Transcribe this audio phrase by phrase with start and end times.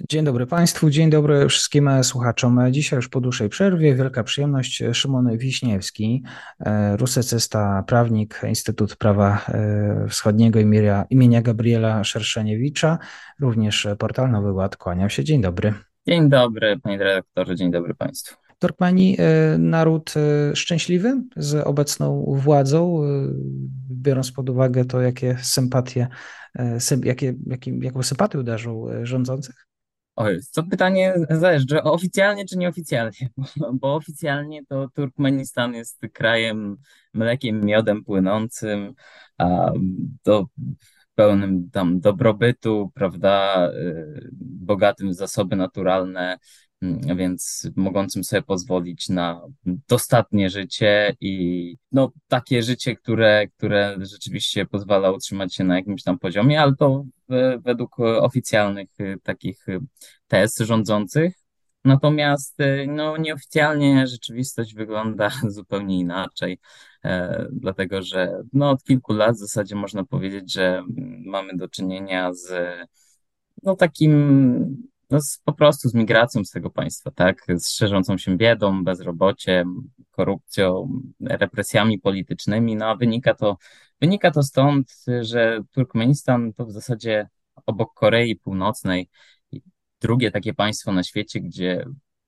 [0.00, 2.60] Dzień dobry Państwu, dzień dobry wszystkim słuchaczom.
[2.70, 6.22] Dzisiaj już po dłuższej przerwie wielka przyjemność Szymon Wiśniewski,
[6.60, 10.60] e, rusycysta, prawnik, Instytut Prawa e, Wschodniego
[11.10, 12.98] imienia, Gabriela Szerszeniewicza,
[13.40, 14.76] również portal Nowy Ład.
[14.76, 15.74] Kłaniam się, dzień dobry.
[16.06, 18.36] Dzień dobry panie redaktorze, dzień dobry Państwu.
[18.58, 20.14] Turkmeni e, naród
[20.54, 23.00] szczęśliwy z obecną władzą,
[23.90, 26.08] biorąc pod uwagę to, jakie sympatie,
[27.04, 29.73] jakie, jakie, jaką sympatię uderzą rządzących?
[30.16, 36.76] Oj, to pytanie zależy, oficjalnie czy nieoficjalnie, bo, bo oficjalnie to Turkmenistan jest krajem
[37.14, 38.94] mlekiem, miodem płynącym,
[39.38, 39.72] a
[40.24, 40.46] do
[41.14, 46.38] pełnym tam dobrobytu, prawda, y, bogatym w zasoby naturalne,
[47.16, 49.40] więc mogącym sobie pozwolić na
[49.88, 56.18] dostatnie życie i no, takie życie, które, które rzeczywiście pozwala utrzymać się na jakimś tam
[56.18, 57.04] poziomie, ale to
[57.64, 59.80] według oficjalnych y, takich y,
[60.28, 61.34] tez rządzących.
[61.84, 66.58] Natomiast y, no, nieoficjalnie rzeczywistość wygląda zupełnie inaczej,
[67.04, 70.82] e, dlatego że no, od kilku lat w zasadzie można powiedzieć, że
[71.26, 72.52] mamy do czynienia z
[73.62, 77.46] no, takim no z, po prostu z migracją z tego państwa, tak?
[77.56, 80.88] Z szerzącą się biedą, bezrobociem, korupcją,
[81.20, 83.56] represjami politycznymi, no a wynika to,
[84.00, 87.28] wynika to stąd, że Turkmenistan to w zasadzie
[87.66, 89.08] obok Korei Północnej
[90.00, 91.84] drugie takie państwo na świecie, gdzie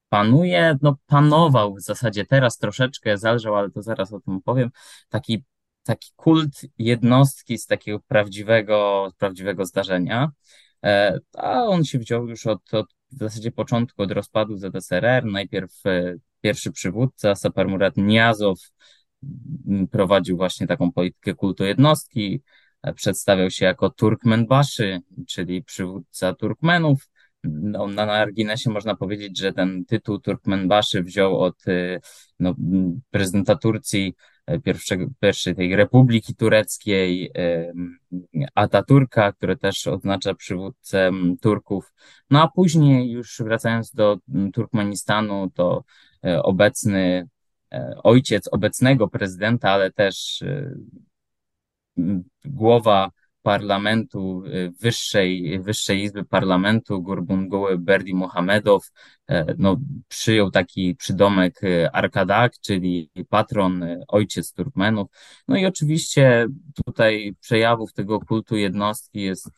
[0.08, 4.70] panuje, no panował w zasadzie teraz troszeczkę zależał, ale to zaraz o tym powiem,
[5.08, 5.44] taki,
[5.82, 10.30] taki kult jednostki z takiego prawdziwego, prawdziwego zdarzenia.
[10.84, 15.24] E, a on się wziął już od, od w zasadzie początku, od rozpadu ZSRR.
[15.24, 18.58] Najpierw e, pierwszy przywódca, Sapar Murat Niazow,
[19.90, 22.42] prowadził właśnie taką politykę kultu jednostki,
[22.82, 27.08] e, przedstawiał się jako Turkmenbaszy, czyli przywódca Turkmenów.
[27.44, 31.64] No, na marginesie można powiedzieć, że ten tytuł Turkmenbaszy wziął od
[32.40, 32.54] no,
[33.10, 34.14] prezydenta Turcji
[34.64, 37.32] pierwszego, pierwszej tej Republiki Tureckiej,
[38.54, 41.92] Ataturka, który też oznacza przywódcę Turków.
[42.30, 44.18] No a później już wracając do
[44.52, 45.84] Turkmenistanu, to
[46.24, 47.28] e, obecny
[47.72, 50.74] e, ojciec obecnego prezydenta, ale też e,
[52.44, 53.10] głowa
[53.46, 58.90] parlamentu, y, wyższej, wyższej izby parlamentu, Gurbungoły Berdi Mohamedow,
[59.28, 59.76] e, no,
[60.08, 65.08] przyjął taki przydomek y, Arkadak, czyli patron, y, ojciec Turkmenów.
[65.48, 66.46] No i oczywiście
[66.86, 69.50] tutaj przejawów tego kultu jednostki jest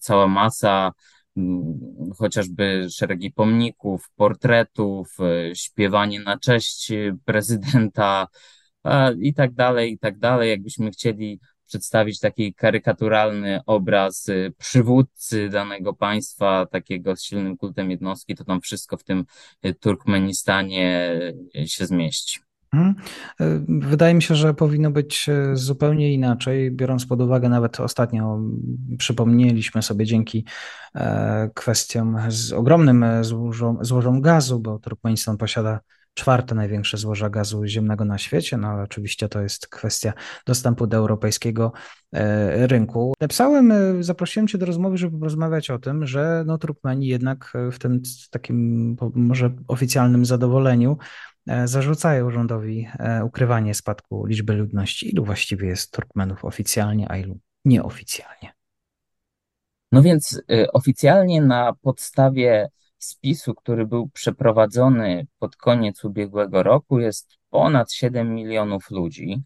[0.00, 0.92] cała masa,
[2.18, 5.16] chociażby szeregi pomników, portretów,
[5.54, 6.92] śpiewanie na cześć
[7.24, 8.26] prezydenta
[9.20, 10.50] i tak dalej, i tak dalej.
[10.50, 11.40] Jakbyśmy chcieli
[11.72, 18.60] przedstawić taki karykaturalny obraz y, przywódcy danego państwa, takiego z silnym kultem jednostki, to tam
[18.60, 19.24] wszystko w tym
[19.66, 21.20] y, Turkmenistanie
[21.56, 22.40] y, się zmieści.
[22.72, 22.94] Mhm.
[23.68, 28.40] Wydaje mi się, że powinno być zupełnie inaczej, biorąc pod uwagę nawet ostatnio
[28.98, 30.44] przypomnieliśmy sobie dzięki
[30.94, 35.80] e, kwestiom z ogromnym e, złożom, złożom gazu, bo Turkmenistan posiada
[36.14, 40.12] czwarte największe złoża gazu ziemnego na świecie, no ale oczywiście to jest kwestia
[40.46, 41.72] dostępu do europejskiego
[42.12, 43.14] e, rynku.
[43.20, 47.78] Napisałem, e, zaprosiłem Cię do rozmowy, żeby porozmawiać o tym, że no, Turkmeni jednak w
[47.78, 50.98] tym takim może oficjalnym zadowoleniu
[51.46, 52.88] e, zarzucają rządowi
[53.24, 55.12] ukrywanie spadku liczby ludności.
[55.12, 58.52] Ilu właściwie jest Turkmenów oficjalnie, a ilu nieoficjalnie?
[59.92, 60.42] No więc
[60.72, 62.68] oficjalnie na podstawie
[63.04, 69.42] spisu, który był przeprowadzony pod koniec ubiegłego roku, jest ponad 7 milionów ludzi.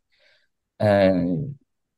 [0.82, 1.24] E,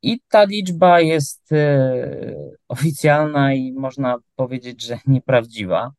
[0.02, 2.34] I ta liczba jest e,
[2.69, 5.93] oficjalna i można powiedzieć, że nieprawdziwa,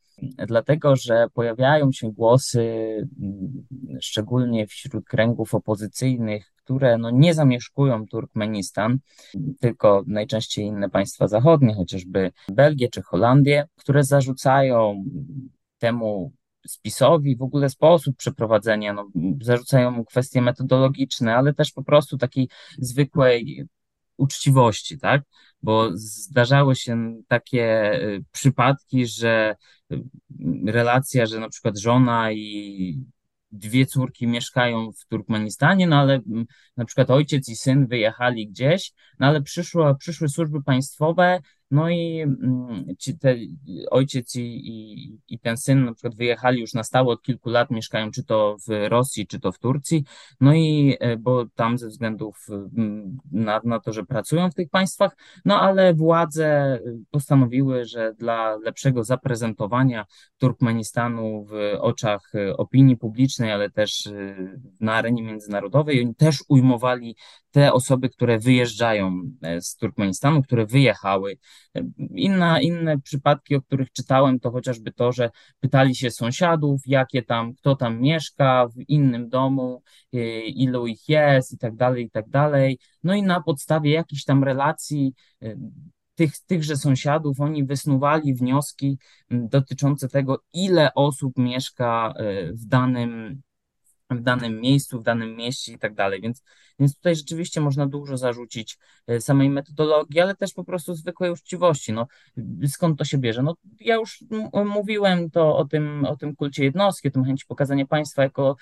[0.48, 2.62] dlatego że pojawiają się głosy,
[3.22, 3.66] mm,
[4.02, 9.00] szczególnie wśród kręgów opozycyjnych, które no nie zamieszkują Turkmenistan,
[9.60, 15.04] tylko najczęściej inne państwa zachodnie, chociażby Belgię czy Holandię, które zarzucają
[15.78, 16.34] temu
[16.68, 19.08] spisowi w ogóle sposób przeprowadzenia, no,
[19.42, 23.66] zarzucają mu kwestie metodologiczne, ale też po prostu takiej zwykłej
[24.18, 25.22] uczciwości, tak?
[25.62, 29.56] Bo zdarzały się takie y, przypadki, że
[29.92, 30.04] y,
[30.66, 33.04] relacja, że na przykład żona i
[33.52, 36.46] dwie córki mieszkają w Turkmenistanie, no ale mm,
[36.78, 41.40] na przykład ojciec i syn wyjechali gdzieś, no ale przyszło, przyszły służby państwowe,
[41.72, 43.36] no i mm, ci te,
[43.92, 47.72] ojciec i, i, i ten syn na przykład wyjechali już na stałe od kilku lat,
[47.72, 50.04] mieszkają czy to w Rosji, czy to w Turcji,
[50.42, 54.70] no i e, bo tam ze względów mm, na, na to, że pracują w tych
[54.70, 56.80] państwach, no ale władze
[57.12, 60.06] postanowiły, że dla lepszego zaprezentowania
[60.38, 64.36] Turkmenistanu w oczach e, opinii publicznej, ale też e,
[64.80, 67.16] na arenie międzynarodowej, oni też ujmowali
[67.52, 69.22] te osoby, które wyjeżdżają
[69.60, 71.38] z Turkmenistanu, które wyjechały,
[72.16, 75.30] Inna, inne przypadki, o których czytałem, to chociażby to, że
[75.60, 79.82] pytali się sąsiadów, jakie tam, kto tam mieszka w innym domu,
[80.14, 82.80] y, ilu ich jest i tak dalej, i tak dalej.
[83.04, 85.14] No i na podstawie jakichś tam relacji
[86.16, 88.98] tych, tychże sąsiadów, oni wysnuwali wnioski
[89.32, 92.14] dotyczące tego, ile osób mieszka
[92.54, 93.42] w danym
[94.10, 96.22] w danym miejscu, w danym mieście i tak dalej.
[96.22, 96.44] Więc,
[96.80, 98.78] więc tutaj rzeczywiście można dużo zarzucić
[99.08, 101.94] e, samej metodologii, ale też po prostu zwykłej uczciwości.
[101.94, 102.08] No,
[102.68, 103.44] skąd to się bierze?
[103.44, 104.24] No, ja już
[104.66, 108.56] mówiłem to o tym, o tym kulcie jednostki, o tym chęci pokazania państwa jako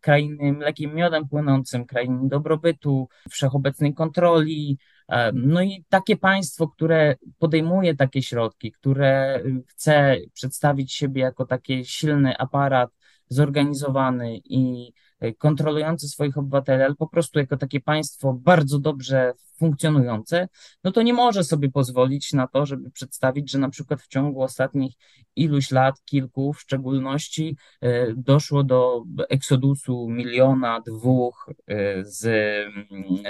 [0.00, 4.78] krainy mlekiem miodem płynącym, krainy dobrobytu, wszechobecnej kontroli,
[5.08, 11.84] e, no i takie państwo, które podejmuje takie środki, które chce przedstawić siebie jako taki
[11.84, 12.90] silny aparat
[13.28, 20.48] zorganizowany i e, kontrolujący swoich obywateli, ale po prostu jako takie państwo bardzo dobrze funkcjonujące,
[20.84, 24.42] no to nie może sobie pozwolić na to, żeby przedstawić, że na przykład w ciągu
[24.42, 24.94] ostatnich
[25.36, 32.20] iluś lat, kilku w szczególności, e, doszło do eksodusu miliona, dwóch e, z,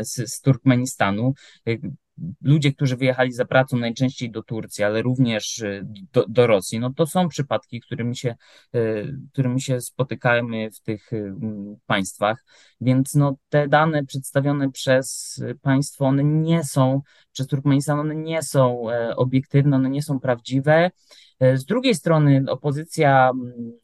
[0.00, 1.34] z, z Turkmenistanu
[2.42, 6.90] ludzie, którzy wyjechali za pracą najczęściej do Turcji, ale również y, do, do Rosji, no
[6.90, 8.34] to są przypadki, którymi się,
[8.74, 11.34] y, którymi się spotykamy w tych y,
[11.86, 12.44] państwach,
[12.80, 17.00] więc no te dane przedstawione przez państwo, one nie są,
[17.32, 20.90] przez Turkmenistan, one nie są e, obiektywne, one nie są prawdziwe.
[21.40, 23.30] E, z drugiej strony opozycja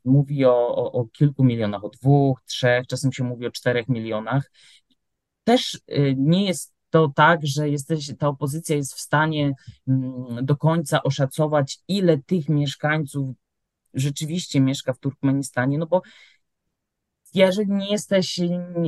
[0.05, 4.51] mówi o, o, o kilku milionach, o dwóch, trzech, czasem się mówi o czterech milionach.
[5.45, 5.81] Też
[6.17, 9.53] nie jest to tak, że jesteś, ta opozycja jest w stanie
[9.89, 13.37] mm, do końca oszacować, ile tych mieszkańców
[13.95, 16.03] rzeczywiście mieszka w Turkmenistanie, no bo
[17.35, 18.41] jeżeli nie jesteś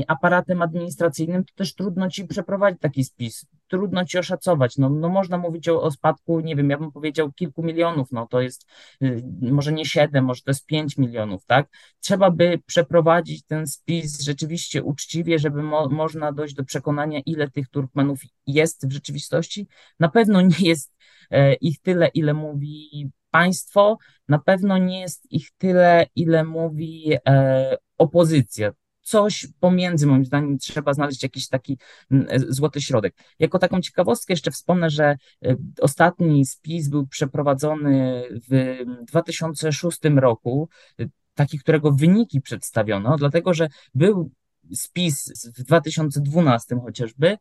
[0.07, 4.79] aparatem administracyjnym, to też trudno ci przeprowadzić taki spis, trudno ci oszacować.
[4.79, 8.27] No, no można mówić o, o spadku, nie wiem, ja bym powiedział kilku milionów, no
[8.27, 8.67] to jest
[9.03, 11.69] y, może nie siedem, może to jest pięć milionów, tak?
[12.01, 17.69] Trzeba by przeprowadzić ten spis rzeczywiście uczciwie, żeby mo można dojść do przekonania, ile tych
[17.69, 19.67] Turkmenów jest w rzeczywistości.
[20.01, 20.93] Na pewno nie jest
[21.31, 23.99] e, ich tyle, ile mówi państwo,
[24.29, 28.73] na pewno nie jest ich tyle, ile mówi e, opozycja.
[29.03, 31.79] Coś pomiędzy, moim zdaniem, trzeba znaleźć jakiś taki
[32.11, 33.15] e, złoty środek.
[33.39, 35.05] Jako taką ciekawostkę jeszcze wspomnę, że
[35.45, 38.79] e, ostatni spis był przeprowadzony w
[39.09, 40.69] 2006 roku,
[41.01, 44.31] e, taki, którego wyniki przedstawiono, dlatego że był
[44.75, 47.37] spis w 2012 chociażby,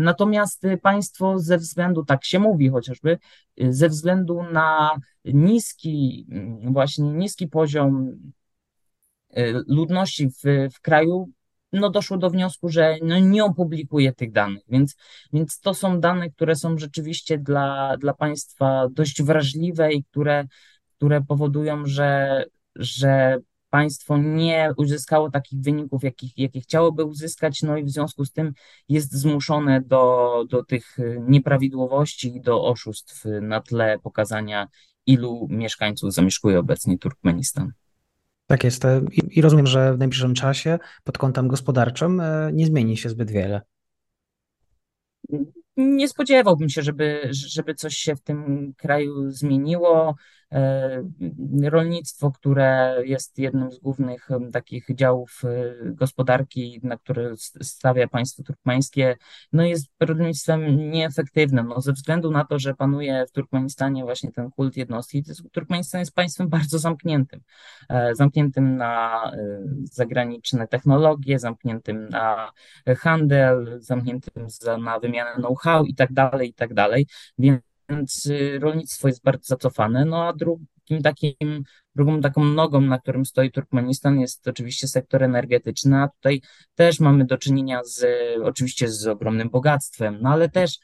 [0.00, 3.18] natomiast państwo ze względu, tak się mówi chociażby,
[3.68, 6.26] ze względu na niski,
[6.64, 8.16] właśnie niski poziom
[9.66, 11.28] ludności w, w kraju,
[11.72, 14.96] no doszło do wniosku, że no nie opublikuje tych danych, więc,
[15.32, 20.44] więc to są dane, które są rzeczywiście dla, dla państwa dość wrażliwe i które,
[20.96, 22.44] które powodują, że,
[22.76, 23.38] że
[23.70, 28.52] państwo nie uzyskało takich wyników, jakich, jakie chciałoby uzyskać, no i w związku z tym
[28.88, 30.96] jest zmuszone do, do tych
[31.28, 34.68] nieprawidłowości i do oszustw na tle pokazania,
[35.06, 37.72] ilu mieszkańców zamieszkuje obecnie Turkmenistan.
[38.46, 38.84] Tak jest.
[38.84, 43.30] E, I, rozumiem, że w najbliższym czasie pod kątem gospodarczym e, nie zmieni się zbyt
[43.30, 43.60] wiele.
[45.76, 50.14] Nie spodziewałbym się, żeby, żeby coś się w tym kraju zmieniło.
[50.52, 51.02] E,
[51.62, 59.16] rolnictwo, które jest jednym z głównych takich działów e, gospodarki, na które stawia państwo turkmeńskie,
[59.52, 64.50] no jest rolnictwem nieefektywnym, no ze względu na to, że panuje w Turkmenistanie właśnie ten
[64.50, 67.40] kult jednostki, Turkmenistan jest państwem bardzo zamkniętym,
[67.88, 69.14] e, zamkniętym na
[69.82, 72.52] zagraniczne technologie, zamkniętym na
[72.98, 74.46] handel, zamkniętym
[74.82, 77.06] na wymianę know-how i tak dalej, i tak dalej,
[77.38, 80.04] więc więc y, rolnictwo jest bardzo zacofane.
[80.04, 81.64] No a dru drugim takim,
[81.94, 86.40] drugą taką nogą, na którym stoi Turkmenistan jest oczywiście sektor energetyczny, a tutaj
[86.74, 88.06] też mamy do czynienia z,
[88.42, 90.78] oczywiście z ogromnym bogactwem, no ale też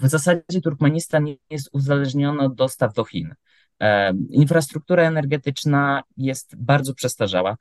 [0.00, 3.34] w zasadzie Turkmenistan jest uzależniony od dostaw do Chin.
[4.30, 7.56] Infrastruktura energetyczna jest bardzo przestarzała.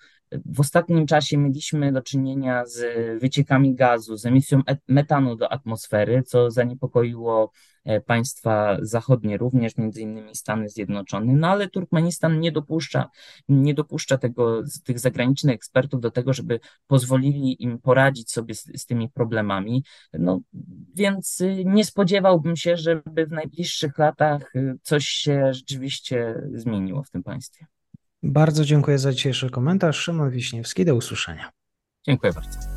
[0.45, 2.81] W ostatnim czasie mieliśmy do czynienia z
[3.21, 10.35] wyciekami gazu, z emisją metanu do atmosfery, co zaniepokoiło e, państwa zachodnie, również między innymi
[10.35, 13.09] Stany Zjednoczone, no ale Turkmenistan nie dopuszcza,
[13.49, 18.85] nie dopuszcza tego, tych zagranicznych ekspertów do tego, żeby pozwolili im poradzić sobie z, z
[18.85, 19.83] tymi problemami.
[20.13, 20.39] No,
[20.95, 27.09] więc y, nie spodziewałbym się, żeby w najbliższych latach y, coś się rzeczywiście zmieniło w
[27.09, 27.65] tym państwie.
[28.23, 29.97] Bardzo dziękuję za dzisiejszy komentarz.
[29.97, 31.51] Szymon Wiśniewski, do usłyszenia.
[32.07, 32.76] Dziękuję bardzo.